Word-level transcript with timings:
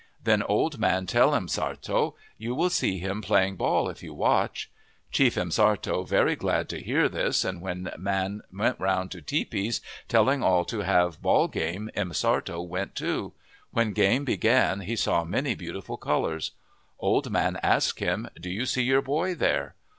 "Then 0.23 0.41
old 0.41 0.79
man 0.79 1.05
tell 1.05 1.29
M'Sartto, 1.39 2.15
'You 2.35 2.55
will 2.55 2.71
see 2.71 2.97
him 2.97 3.21
playing 3.21 3.55
ball 3.55 3.87
if 3.87 4.01
you 4.01 4.15
watch/" 4.15 4.71
Chief 5.11 5.37
M'Sartto 5.37 6.07
very 6.07 6.35
glad 6.35 6.69
to 6.69 6.81
hear 6.81 7.07
this, 7.07 7.45
and 7.45 7.61
when 7.61 7.91
man 7.99 8.41
went 8.51 8.79
round 8.79 9.11
to 9.11 9.21
tepees 9.21 9.79
telling 10.07 10.41
all 10.41 10.65
to 10.65 10.77
go 10.77 10.81
have 10.85 11.21
ball 11.21 11.47
game, 11.47 11.91
M'Sartto 11.95 12.63
went 12.67 12.95
too. 12.95 13.33
When 13.69 13.93
game 13.93 14.25
began 14.25 14.79
he 14.79 14.95
saw 14.95 15.23
many 15.23 15.53
beautiful 15.53 15.97
colors." 15.97 16.53
Old 16.99 17.29
man 17.29 17.59
ask 17.61 17.99
him,' 17.99 18.27
Do 18.41 18.49
you 18.49 18.65
see 18.65 18.81
your 18.81 19.03
boy 19.03 19.35
there 19.35 19.75